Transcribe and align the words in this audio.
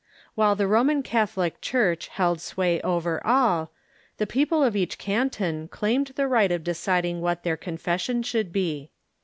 While 0.33 0.55
the 0.55 0.65
Roman 0.65 1.03
Catholic 1.03 1.61
Church 1.61 2.07
held 2.07 2.41
sway 2.41 2.81
over 2.81 3.23
all, 3.23 3.71
the 4.17 4.25
people 4.25 4.63
of 4.63 4.75
each 4.75 4.97
canton 4.97 5.67
claimed 5.67 6.13
the 6.15 6.25
right 6.27 6.51
of 6.51 6.63
deciding 6.63 7.21
what 7.21 7.43
their 7.43 7.55
confession 7.55 8.23
should 8.23 8.51
be. 8.51 8.89